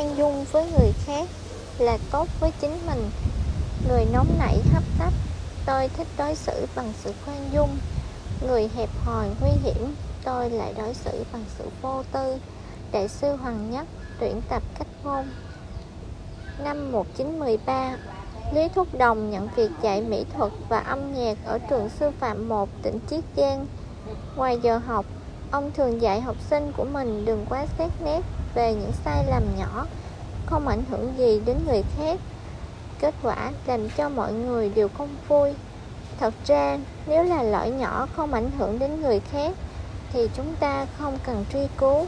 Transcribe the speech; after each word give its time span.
khoan 0.00 0.16
dung 0.16 0.44
với 0.52 0.66
người 0.78 0.92
khác 1.06 1.28
là 1.78 1.98
tốt 2.10 2.28
với 2.40 2.52
chính 2.60 2.78
mình. 2.86 3.10
Người 3.88 4.06
nóng 4.12 4.26
nảy 4.38 4.58
hấp 4.72 4.82
tấp 4.98 5.12
tôi 5.66 5.88
thích 5.88 6.06
đối 6.18 6.34
xử 6.34 6.66
bằng 6.76 6.92
sự 7.04 7.12
khoan 7.24 7.50
dung. 7.52 7.78
Người 8.46 8.68
hẹp 8.76 8.88
hòi 9.04 9.28
nguy 9.40 9.50
hiểm 9.62 9.94
tôi 10.24 10.50
lại 10.50 10.74
đối 10.78 10.94
xử 10.94 11.24
bằng 11.32 11.44
sự 11.58 11.68
vô 11.82 12.02
tư. 12.12 12.36
Đại 12.92 13.08
sư 13.08 13.36
hoàng 13.36 13.70
nhất 13.70 13.86
tuyển 14.20 14.40
tập 14.48 14.62
cách 14.78 14.86
ngôn. 15.04 15.24
Năm 16.64 16.92
1913 16.92 17.96
Lý 18.54 18.68
Thúc 18.74 18.88
Đồng 18.98 19.30
nhận 19.30 19.48
việc 19.56 19.70
dạy 19.82 20.02
mỹ 20.02 20.24
thuật 20.36 20.52
và 20.68 20.78
âm 20.78 21.14
nhạc 21.14 21.38
ở 21.44 21.58
trường 21.58 21.88
sư 21.88 22.10
phạm 22.20 22.48
1 22.48 22.68
tỉnh 22.82 22.98
Chiết 23.10 23.24
Giang. 23.36 23.66
Ngoài 24.36 24.58
giờ 24.62 24.78
học, 24.78 25.06
ông 25.50 25.70
thường 25.76 26.02
dạy 26.02 26.20
học 26.20 26.36
sinh 26.50 26.72
của 26.76 26.84
mình 26.84 27.24
đừng 27.24 27.46
quá 27.48 27.66
xét 27.78 27.90
nét 28.04 28.22
về 28.54 28.74
những 28.74 28.92
sai 29.04 29.24
lầm 29.24 29.42
nhỏ, 29.56 29.86
không 30.46 30.68
ảnh 30.68 30.84
hưởng 30.84 31.18
gì 31.18 31.40
đến 31.40 31.64
người 31.66 31.82
khác. 31.96 32.20
Kết 32.98 33.14
quả 33.22 33.52
làm 33.66 33.90
cho 33.90 34.08
mọi 34.08 34.32
người 34.32 34.68
đều 34.68 34.88
không 34.88 35.16
vui. 35.28 35.54
Thật 36.18 36.34
ra, 36.44 36.78
nếu 37.06 37.24
là 37.24 37.42
lỗi 37.42 37.70
nhỏ 37.70 38.06
không 38.16 38.32
ảnh 38.32 38.50
hưởng 38.50 38.78
đến 38.78 39.00
người 39.00 39.20
khác, 39.20 39.56
thì 40.12 40.28
chúng 40.34 40.56
ta 40.56 40.86
không 40.98 41.18
cần 41.26 41.44
truy 41.52 41.68
cứu. 41.78 42.06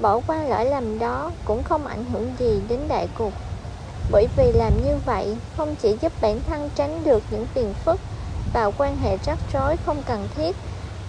Bỏ 0.00 0.20
qua 0.26 0.42
lỗi 0.42 0.66
lầm 0.66 0.98
đó 0.98 1.32
cũng 1.44 1.62
không 1.62 1.86
ảnh 1.86 2.04
hưởng 2.04 2.34
gì 2.38 2.60
đến 2.68 2.80
đại 2.88 3.08
cục 3.14 3.32
bởi 4.12 4.28
vì 4.36 4.52
làm 4.52 4.82
như 4.84 4.96
vậy 5.04 5.36
không 5.56 5.76
chỉ 5.76 5.96
giúp 6.00 6.12
bản 6.20 6.40
thân 6.42 6.70
tránh 6.74 7.04
được 7.04 7.22
những 7.30 7.46
phiền 7.46 7.74
phức 7.74 8.00
và 8.52 8.70
quan 8.78 8.96
hệ 8.96 9.16
rắc 9.16 9.38
rối 9.52 9.76
không 9.76 10.02
cần 10.02 10.28
thiết 10.36 10.56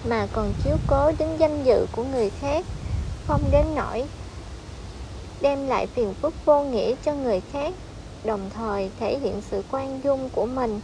mà 0.04 0.26
còn 0.32 0.52
chiếu 0.64 0.76
cố 0.86 1.12
đến 1.18 1.28
danh 1.38 1.64
dự 1.64 1.86
của 1.92 2.04
người 2.04 2.30
khác 2.30 2.64
không 3.26 3.50
đến 3.50 3.66
nỗi 3.74 4.04
đem 5.44 5.68
lại 5.68 5.86
phiền 5.86 6.14
phức 6.14 6.34
vô 6.44 6.62
nghĩa 6.62 6.94
cho 7.04 7.14
người 7.14 7.40
khác 7.40 7.72
đồng 8.24 8.50
thời 8.54 8.90
thể 9.00 9.18
hiện 9.18 9.40
sự 9.50 9.62
quan 9.72 10.00
dung 10.04 10.28
của 10.28 10.46
mình 10.46 10.80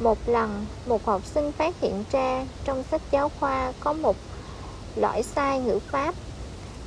một 0.00 0.18
lần 0.26 0.66
một 0.86 1.06
học 1.06 1.26
sinh 1.26 1.52
phát 1.52 1.80
hiện 1.80 2.04
ra 2.10 2.46
trong 2.64 2.82
sách 2.90 3.02
giáo 3.10 3.28
khoa 3.40 3.72
có 3.80 3.92
một 3.92 4.16
lỗi 4.96 5.22
sai 5.22 5.60
ngữ 5.60 5.78
pháp 5.78 6.14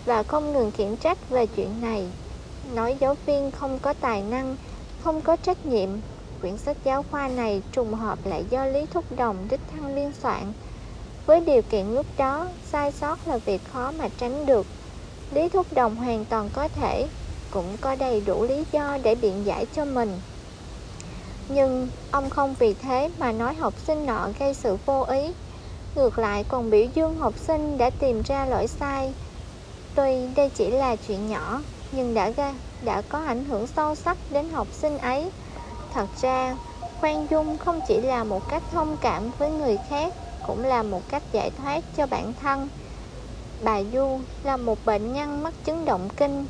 và 0.05 0.23
không 0.23 0.53
ngừng 0.53 0.71
khiển 0.71 0.95
trách 0.97 1.29
về 1.29 1.47
chuyện 1.47 1.81
này 1.81 2.05
nói 2.75 2.97
giáo 2.99 3.15
viên 3.25 3.51
không 3.51 3.79
có 3.79 3.93
tài 3.93 4.21
năng, 4.21 4.55
không 5.03 5.21
có 5.21 5.35
trách 5.35 5.65
nhiệm. 5.65 5.89
Quyển 6.41 6.57
sách 6.57 6.77
giáo 6.83 7.03
khoa 7.11 7.27
này 7.27 7.61
trùng 7.71 7.93
hợp 7.93 8.19
lại 8.25 8.45
do 8.49 8.65
Lý 8.65 8.85
Thúc 8.85 9.05
Đồng 9.17 9.47
đích 9.49 9.59
thân 9.71 9.95
biên 9.95 10.11
soạn. 10.13 10.53
Với 11.25 11.41
điều 11.41 11.61
kiện 11.61 11.87
lúc 11.87 12.05
đó, 12.17 12.47
sai 12.71 12.91
sót 12.91 13.27
là 13.27 13.37
việc 13.37 13.61
khó 13.63 13.91
mà 13.91 14.09
tránh 14.17 14.45
được. 14.45 14.65
Lý 15.31 15.49
Thúc 15.49 15.73
Đồng 15.73 15.95
hoàn 15.95 16.25
toàn 16.25 16.49
có 16.49 16.67
thể, 16.67 17.09
cũng 17.51 17.77
có 17.77 17.95
đầy 17.95 18.21
đủ 18.21 18.43
lý 18.43 18.63
do 18.71 18.97
để 19.03 19.15
biện 19.15 19.45
giải 19.45 19.65
cho 19.65 19.85
mình. 19.85 20.21
Nhưng 21.47 21.89
ông 22.11 22.29
không 22.29 22.53
vì 22.59 22.73
thế 22.73 23.09
mà 23.17 23.31
nói 23.31 23.53
học 23.53 23.79
sinh 23.79 24.05
nọ 24.05 24.29
gây 24.39 24.53
sự 24.53 24.77
vô 24.85 25.03
ý. 25.03 25.33
Ngược 25.95 26.19
lại 26.19 26.43
còn 26.43 26.69
biểu 26.69 26.85
dương 26.95 27.17
học 27.17 27.37
sinh 27.37 27.77
đã 27.77 27.89
tìm 27.89 28.21
ra 28.21 28.45
lỗi 28.45 28.67
sai. 28.67 29.13
Tuy 29.95 30.27
đây 30.35 30.49
chỉ 30.49 30.71
là 30.71 30.95
chuyện 30.95 31.27
nhỏ, 31.27 31.63
nhưng 31.91 32.13
đã 32.13 32.29
ra 32.29 32.53
đã 32.81 33.01
có 33.01 33.25
ảnh 33.25 33.45
hưởng 33.45 33.67
sâu 33.67 33.95
sắc 33.95 34.17
đến 34.31 34.49
học 34.49 34.67
sinh 34.71 34.97
ấy. 34.97 35.31
Thật 35.93 36.07
ra, 36.21 36.57
khoan 36.99 37.27
dung 37.29 37.57
không 37.57 37.79
chỉ 37.87 38.01
là 38.01 38.23
một 38.23 38.49
cách 38.49 38.63
thông 38.71 38.97
cảm 38.97 39.31
với 39.37 39.51
người 39.51 39.77
khác, 39.89 40.13
cũng 40.47 40.63
là 40.63 40.83
một 40.83 41.01
cách 41.09 41.23
giải 41.31 41.51
thoát 41.51 41.83
cho 41.95 42.07
bản 42.07 42.33
thân. 42.33 42.69
Bà 43.63 43.83
Du 43.93 44.19
là 44.43 44.57
một 44.57 44.85
bệnh 44.85 45.13
nhân 45.13 45.43
mắc 45.43 45.53
chứng 45.63 45.85
động 45.85 46.09
kinh, 46.17 46.45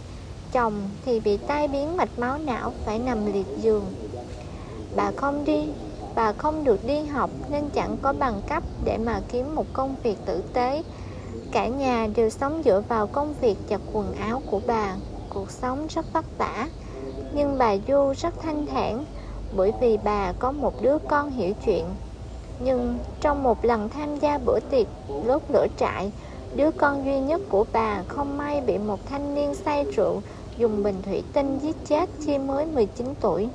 chồng 0.52 0.90
thì 1.06 1.20
bị 1.20 1.38
tai 1.38 1.68
biến 1.68 1.98
mạch 1.98 2.20
máu 2.20 2.38
não 2.38 2.74
phải 2.86 3.00
nằm 3.00 3.34
liệt 3.34 3.48
giường. 3.58 3.84
Bà 4.96 5.12
không 5.12 5.46
đi, 5.46 5.70
bà 6.16 6.34
không 6.34 6.64
được 6.64 6.86
đi 6.86 7.04
học 7.04 7.30
nên 7.50 7.70
chẳng 7.70 7.98
có 8.02 8.14
bằng 8.14 8.42
cấp 8.50 8.64
để 8.86 8.98
mà 8.98 9.22
kiếm 9.32 9.56
một 9.56 9.66
công 9.74 9.96
việc 10.04 10.18
tử 10.26 10.44
tế. 10.54 10.84
Cả 11.52 11.68
nhà 11.68 12.08
đều 12.16 12.30
sống 12.30 12.62
dựa 12.66 12.82
vào 12.88 13.08
công 13.08 13.34
việc 13.34 13.56
giặt 13.70 13.82
quần 13.94 14.14
áo 14.14 14.42
của 14.52 14.62
bà 14.68 14.96
cuộc 15.30 15.52
sống 15.52 15.88
rất 15.90 16.14
vất 16.14 16.26
vả 16.38 16.68
nhưng 17.34 17.58
bà 17.58 17.76
Du 17.88 18.14
rất 18.18 18.34
thanh 18.42 18.66
thản 18.66 19.06
bởi 19.56 19.72
vì 19.82 19.98
bà 20.04 20.32
có 20.40 20.52
một 20.52 20.82
đứa 20.82 20.98
con 21.10 21.30
hiểu 21.32 21.54
chuyện 21.66 21.86
nhưng 22.60 22.98
trong 23.22 23.44
một 23.44 23.66
lần 23.66 23.90
tham 23.90 24.20
gia 24.20 24.38
bữa 24.38 24.60
tiệc 24.60 24.88
đốt 25.28 25.42
lửa 25.50 25.68
trại 25.78 26.12
đứa 26.56 26.72
con 26.72 27.06
duy 27.06 27.20
nhất 27.20 27.42
của 27.50 27.66
bà 27.74 28.04
không 28.08 28.38
may 28.38 28.62
bị 28.62 28.78
một 28.78 29.00
thanh 29.06 29.36
niên 29.36 29.56
say 29.56 29.86
rượu 29.96 30.22
dùng 30.58 30.84
bình 30.84 31.02
thủy 31.02 31.24
tinh 31.34 31.60
giết 31.60 31.76
chết 31.86 32.10
khi 32.26 32.38
mới 32.38 32.66
19 32.66 33.14
tuổi. 33.20 33.50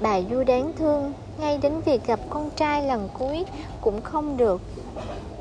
Bà 0.00 0.20
Du 0.30 0.44
đáng 0.44 0.72
thương, 0.78 1.12
ngay 1.36 1.58
đến 1.58 1.80
việc 1.80 2.06
gặp 2.06 2.20
con 2.30 2.50
trai 2.56 2.82
lần 2.82 3.08
cuối 3.18 3.44
cũng 3.80 4.02
không 4.02 4.36
được. 4.36 4.62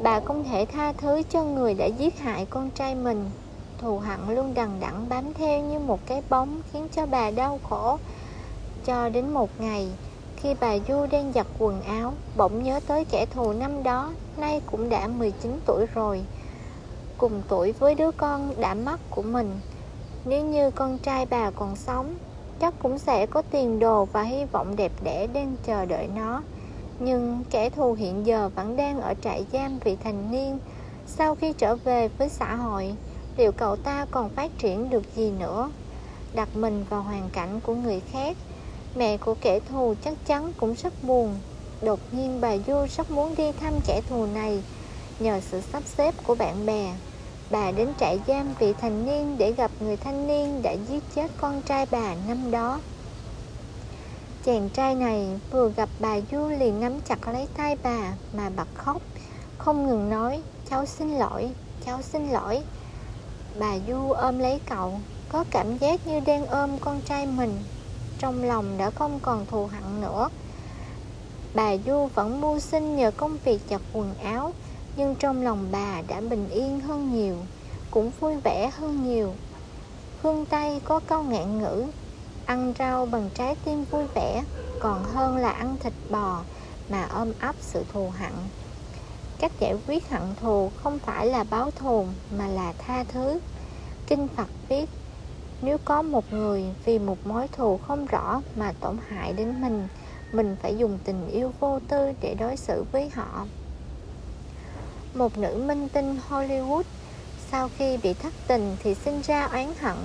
Bà 0.01 0.19
không 0.19 0.43
thể 0.43 0.65
tha 0.65 0.93
thứ 0.93 1.21
cho 1.29 1.43
người 1.43 1.73
đã 1.73 1.85
giết 1.85 2.19
hại 2.19 2.45
con 2.45 2.69
trai 2.69 2.95
mình. 2.95 3.31
Thù 3.77 3.99
hận 3.99 4.35
luôn 4.35 4.53
đằng 4.53 4.79
đẵng 4.79 5.09
bám 5.09 5.33
theo 5.33 5.59
như 5.59 5.79
một 5.79 5.99
cái 6.05 6.21
bóng 6.29 6.61
khiến 6.71 6.87
cho 6.91 7.05
bà 7.05 7.31
đau 7.31 7.59
khổ 7.63 7.97
cho 8.85 9.09
đến 9.09 9.33
một 9.33 9.49
ngày 9.57 9.87
khi 10.37 10.55
bà 10.59 10.77
Du 10.87 11.05
đang 11.11 11.33
giặt 11.33 11.47
quần 11.59 11.81
áo, 11.81 12.13
bỗng 12.37 12.63
nhớ 12.63 12.79
tới 12.87 13.05
kẻ 13.05 13.25
thù 13.25 13.53
năm 13.53 13.83
đó, 13.83 14.13
nay 14.37 14.61
cũng 14.65 14.89
đã 14.89 15.07
19 15.07 15.59
tuổi 15.65 15.85
rồi. 15.93 16.21
Cùng 17.17 17.41
tuổi 17.47 17.71
với 17.71 17.95
đứa 17.95 18.11
con 18.11 18.53
đã 18.59 18.73
mất 18.73 18.99
của 19.09 19.21
mình. 19.21 19.59
Nếu 20.25 20.45
như 20.45 20.71
con 20.71 20.97
trai 20.97 21.25
bà 21.25 21.51
còn 21.51 21.75
sống, 21.75 22.15
chắc 22.59 22.73
cũng 22.79 22.97
sẽ 22.97 23.25
có 23.25 23.41
tiền 23.51 23.79
đồ 23.79 24.05
và 24.05 24.23
hy 24.23 24.45
vọng 24.45 24.75
đẹp 24.75 24.91
đẽ 25.03 25.27
đang 25.27 25.55
chờ 25.65 25.85
đợi 25.85 26.07
nó. 26.15 26.41
Nhưng 26.99 27.43
kẻ 27.49 27.69
thù 27.69 27.93
hiện 27.93 28.25
giờ 28.25 28.49
vẫn 28.55 28.77
đang 28.77 29.01
ở 29.01 29.13
trại 29.21 29.45
giam 29.53 29.79
vị 29.79 29.97
thành 30.03 30.31
niên. 30.31 30.59
Sau 31.07 31.35
khi 31.35 31.53
trở 31.53 31.75
về 31.75 32.07
với 32.07 32.29
xã 32.29 32.55
hội, 32.55 32.95
liệu 33.37 33.51
cậu 33.51 33.75
ta 33.75 34.05
còn 34.11 34.29
phát 34.29 34.51
triển 34.57 34.89
được 34.89 35.15
gì 35.15 35.31
nữa? 35.31 35.69
Đặt 36.33 36.49
mình 36.55 36.85
vào 36.89 37.01
hoàn 37.01 37.29
cảnh 37.29 37.59
của 37.63 37.75
người 37.75 38.01
khác 38.11 38.37
mẹ 38.95 39.17
của 39.17 39.35
kẻ 39.41 39.59
thù 39.59 39.93
chắc 40.03 40.13
chắn 40.25 40.53
cũng 40.57 40.73
rất 40.73 41.03
buồn. 41.03 41.35
Đột 41.81 41.99
nhiên 42.11 42.41
bà 42.41 42.57
du 42.67 42.85
rất 42.97 43.11
muốn 43.11 43.35
đi 43.35 43.51
thăm 43.51 43.73
kẻ 43.87 44.01
thù 44.09 44.25
này, 44.25 44.63
nhờ 45.19 45.41
sự 45.51 45.61
sắp 45.61 45.83
xếp 45.97 46.15
của 46.23 46.35
bạn 46.35 46.65
bè. 46.65 46.93
Bà 47.49 47.71
đến 47.71 47.87
trại 47.99 48.19
giam 48.27 48.53
vị 48.59 48.73
thành 48.81 49.05
niên 49.05 49.37
để 49.37 49.51
gặp 49.51 49.71
người 49.79 49.97
thanh 49.97 50.27
niên 50.27 50.61
đã 50.61 50.71
giết 50.71 51.03
chết 51.15 51.31
con 51.37 51.61
trai 51.61 51.85
bà 51.91 52.15
năm 52.27 52.51
đó. 52.51 52.79
Chàng 54.45 54.69
trai 54.69 54.95
này 54.95 55.39
vừa 55.51 55.71
gặp 55.75 55.89
bà 55.99 56.19
du 56.31 56.47
liền 56.47 56.79
nắm 56.79 57.01
chặt 57.01 57.27
lấy 57.27 57.47
tay 57.57 57.75
bà 57.83 58.13
mà 58.33 58.49
bật 58.49 58.67
khóc, 58.75 59.01
không 59.57 59.87
ngừng 59.87 60.09
nói, 60.09 60.41
cháu 60.69 60.85
xin 60.85 61.17
lỗi, 61.17 61.49
cháu 61.85 62.01
xin 62.01 62.29
lỗi. 62.29 62.63
Bà 63.59 63.73
Du 63.87 64.11
ôm 64.11 64.39
lấy 64.39 64.59
cậu, 64.69 64.99
Có 65.29 65.43
cảm 65.51 65.77
giác 65.77 66.07
như 66.07 66.19
đang 66.19 66.47
ôm 66.47 66.79
con 66.79 67.01
trai 67.01 67.25
mình. 67.25 67.63
Trong 68.19 68.43
lòng 68.43 68.77
đã 68.77 68.89
không 68.89 69.19
còn 69.19 69.45
thù 69.45 69.65
hận 69.67 70.01
nữa. 70.01 70.29
Bà 71.53 71.77
Du 71.85 72.09
vẫn 72.15 72.41
mưu 72.41 72.59
sinh 72.59 72.95
nhờ 72.95 73.11
công 73.11 73.37
việc 73.43 73.61
giặt 73.69 73.81
quần 73.93 74.13
áo 74.23 74.53
Nhưng 74.95 75.15
trong 75.15 75.41
lòng 75.41 75.67
bà 75.71 76.01
đã 76.07 76.21
bình 76.21 76.49
yên 76.49 76.79
hơn 76.79 77.13
nhiều 77.13 77.35
Cũng 77.91 78.11
vui 78.19 78.35
vẻ 78.43 78.71
hơn 78.77 79.03
nhiều. 79.03 79.33
Phương 80.21 80.45
Tây 80.45 80.81
có 80.85 80.99
câu 80.99 81.23
ngạn 81.23 81.59
ngữ 81.59 81.85
Ăn 82.45 82.73
rau 82.79 83.05
bằng 83.05 83.29
trái 83.33 83.55
tim 83.65 83.85
vui 83.85 84.03
vẻ 84.15 84.43
Còn 84.79 85.03
hơn 85.03 85.37
là 85.37 85.49
ăn 85.49 85.77
thịt 85.79 85.93
bò 86.09 86.41
Mà 86.89 87.07
ôm 87.13 87.33
ấp 87.39 87.55
sự 87.61 87.83
thù 87.93 88.09
hận. 88.09 88.33
Cách 89.39 89.51
giải 89.59 89.75
quyết 89.87 90.09
hận 90.09 90.35
thù 90.41 90.71
không 90.75 90.99
phải 90.99 91.25
là 91.25 91.43
báo 91.43 91.71
thù 91.71 92.05
mà 92.37 92.47
là 92.47 92.73
tha 92.77 93.03
thứ. 93.03 93.39
Kinh 94.07 94.27
Phật 94.27 94.47
viết, 94.69 94.89
nếu 95.61 95.77
có 95.85 96.01
một 96.01 96.33
người 96.33 96.63
vì 96.85 96.99
một 96.99 97.17
mối 97.27 97.47
thù 97.47 97.77
không 97.77 98.05
rõ 98.05 98.41
mà 98.55 98.73
tổn 98.79 98.97
hại 99.07 99.33
đến 99.33 99.61
mình, 99.61 99.87
mình 100.31 100.55
phải 100.61 100.77
dùng 100.77 100.99
tình 101.03 101.27
yêu 101.27 101.53
vô 101.59 101.79
tư 101.87 102.11
để 102.21 102.35
đối 102.39 102.57
xử 102.57 102.85
với 102.91 103.09
họ. 103.09 103.45
Một 105.13 105.37
nữ 105.37 105.63
minh 105.67 105.89
tinh 105.89 106.19
Hollywood 106.29 106.83
sau 107.51 107.69
khi 107.77 107.97
bị 107.97 108.13
thất 108.13 108.33
tình 108.47 108.75
thì 108.83 108.95
sinh 108.95 109.21
ra 109.21 109.45
oán 109.45 109.73
hận. 109.79 109.97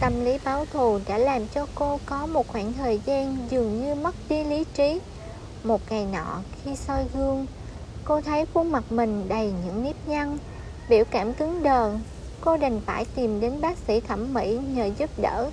Tâm 0.00 0.24
lý 0.24 0.38
báo 0.44 0.64
thù 0.72 0.98
đã 1.08 1.18
làm 1.18 1.48
cho 1.48 1.66
cô 1.74 2.00
có 2.06 2.26
một 2.26 2.48
khoảng 2.48 2.72
thời 2.72 3.00
gian 3.04 3.36
dường 3.50 3.80
như 3.80 3.94
mất 3.94 4.14
đi 4.28 4.44
lý 4.44 4.64
trí. 4.74 5.00
Một 5.64 5.80
ngày 5.90 6.06
nọ 6.12 6.38
khi 6.64 6.76
soi 6.76 7.04
gương, 7.14 7.46
Cô 8.08 8.20
thấy 8.20 8.46
khuôn 8.54 8.72
mặt 8.72 8.92
mình 8.92 9.28
đầy 9.28 9.52
những 9.66 9.82
nếp 9.82 9.96
nhăn 10.06 10.38
Biểu 10.88 11.04
cảm 11.10 11.32
cứng 11.32 11.62
đờ 11.62 11.94
Cô 12.40 12.56
đành 12.56 12.80
phải 12.86 13.04
tìm 13.14 13.40
đến 13.40 13.60
bác 13.60 13.78
sĩ 13.78 14.00
thẩm 14.00 14.34
mỹ 14.34 14.58
nhờ 14.74 14.90
giúp 14.98 15.10
đỡ. 15.22 15.50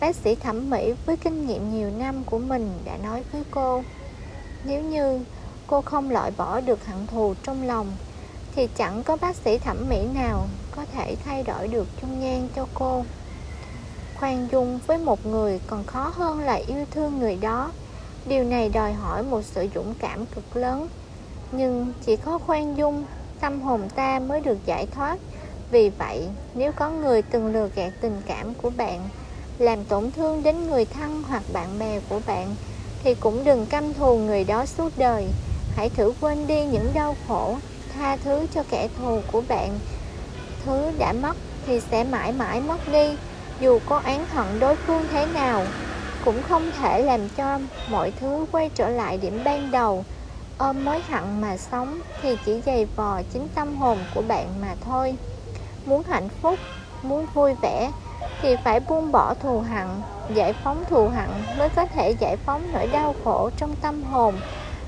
Bác 0.00 0.16
sĩ 0.16 0.34
thẩm 0.34 0.70
mỹ 0.70 0.92
với 1.06 1.16
kinh 1.16 1.46
nghiệm 1.46 1.74
nhiều 1.74 1.90
năm 1.90 2.24
của 2.24 2.38
mình 2.38 2.70
đã 2.84 2.96
nói 2.96 3.22
với 3.32 3.42
cô, 3.50 3.82
Nếu 4.64 4.82
như 4.82 5.20
cô 5.66 5.82
không 5.82 6.10
loại 6.10 6.30
bỏ 6.36 6.60
được 6.60 6.86
hận 6.86 7.06
thù 7.06 7.34
trong 7.42 7.62
lòng, 7.62 7.92
Thì 8.54 8.68
chẳng 8.76 9.02
có 9.02 9.16
bác 9.16 9.36
sĩ 9.36 9.58
thẩm 9.58 9.88
mỹ 9.88 10.06
nào 10.14 10.46
có 10.76 10.84
thể 10.92 11.16
thay 11.24 11.42
đổi 11.42 11.68
được 11.68 11.86
dung 12.02 12.20
nhan 12.20 12.48
cho 12.56 12.66
cô. 12.74 13.04
Khoan 14.14 14.48
dung 14.52 14.80
với 14.86 14.98
một 14.98 15.26
người 15.26 15.60
còn 15.66 15.84
khó 15.84 16.12
hơn 16.14 16.40
là 16.40 16.54
yêu 16.54 16.84
thương 16.90 17.18
người 17.18 17.36
đó. 17.36 17.72
Điều 18.26 18.44
này 18.44 18.68
đòi 18.68 18.92
hỏi 18.92 19.22
một 19.22 19.42
sự 19.42 19.68
dũng 19.74 19.94
cảm 19.98 20.26
cực 20.26 20.56
lớn. 20.56 20.88
Nhưng 21.52 21.92
chỉ 22.02 22.16
có 22.16 22.38
khoan 22.38 22.76
dung, 22.76 23.04
tâm 23.40 23.60
hồn 23.60 23.88
ta 23.94 24.18
mới 24.18 24.40
được 24.40 24.58
giải 24.66 24.86
thoát 24.86 25.18
vì 25.70 25.90
vậy, 25.98 26.28
nếu 26.54 26.72
có 26.72 26.90
người 26.90 27.22
từng 27.22 27.52
lừa 27.52 27.68
gạt 27.74 27.92
tình 28.00 28.22
cảm 28.26 28.54
của 28.54 28.70
bạn, 28.70 29.08
làm 29.58 29.84
tổn 29.84 30.10
thương 30.10 30.42
đến 30.42 30.66
người 30.66 30.84
thân 30.84 31.22
hoặc 31.28 31.42
bạn 31.52 31.78
bè 31.78 32.00
của 32.08 32.20
bạn, 32.26 32.54
thì 33.02 33.14
cũng 33.14 33.44
đừng 33.44 33.66
căm 33.66 33.94
thù 33.94 34.18
người 34.18 34.44
đó 34.44 34.66
suốt 34.66 34.92
đời. 34.96 35.26
Hãy 35.76 35.90
thử 35.90 36.12
quên 36.20 36.46
đi 36.46 36.64
những 36.64 36.90
đau 36.94 37.16
khổ, 37.28 37.56
tha 37.94 38.16
thứ 38.16 38.46
cho 38.54 38.62
kẻ 38.70 38.88
thù 38.98 39.20
của 39.32 39.42
bạn. 39.48 39.78
Thứ 40.64 40.90
đã 40.98 41.12
mất 41.12 41.36
thì 41.66 41.80
sẽ 41.80 42.04
mãi 42.04 42.32
mãi 42.32 42.60
mất 42.60 42.92
đi, 42.92 43.16
dù 43.60 43.78
có 43.88 44.00
oán 44.04 44.24
hận 44.32 44.60
đối 44.60 44.76
phương 44.76 45.04
thế 45.12 45.26
nào. 45.26 45.66
Cũng 46.24 46.42
không 46.42 46.70
thể 46.80 47.02
làm 47.02 47.28
cho 47.28 47.58
mọi 47.90 48.12
thứ 48.20 48.46
quay 48.52 48.70
trở 48.74 48.88
lại 48.88 49.18
điểm 49.18 49.40
ban 49.44 49.70
đầu. 49.70 50.04
Ôm 50.58 50.84
mối 50.84 51.00
hận 51.08 51.40
mà 51.40 51.56
sống 51.56 52.00
thì 52.22 52.36
chỉ 52.46 52.60
dày 52.66 52.86
vò 52.96 53.22
chính 53.32 53.48
tâm 53.54 53.76
hồn 53.76 53.98
của 54.14 54.22
bạn 54.22 54.60
mà 54.60 54.74
thôi 54.84 55.14
muốn 55.90 56.02
hạnh 56.04 56.28
phúc, 56.42 56.60
muốn 57.02 57.26
vui 57.34 57.54
vẻ 57.62 57.92
thì 58.38 58.56
phải 58.64 58.80
buông 58.80 59.12
bỏ 59.12 59.34
thù 59.34 59.60
hận 59.60 59.88
giải 60.34 60.52
phóng 60.52 60.84
thù 60.84 61.08
hận 61.08 61.30
mới 61.58 61.70
có 61.70 61.86
thể 61.86 62.10
giải 62.10 62.36
phóng 62.36 62.72
nỗi 62.72 62.86
đau 62.86 63.14
khổ 63.24 63.50
trong 63.56 63.76
tâm 63.76 64.02
hồn, 64.02 64.40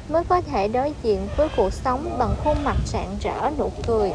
mới 0.08 0.24
có 0.24 0.42
thể 0.42 0.68
đối 0.68 0.94
diện 1.02 1.28
với 1.36 1.48
cuộc 1.48 1.74
sống 1.74 2.18
bằng 2.18 2.36
khuôn 2.36 2.64
mặt 2.64 2.78
rạng 2.84 3.18
rỡ 3.18 3.50
nụ 3.58 3.72
cười. 3.86 4.12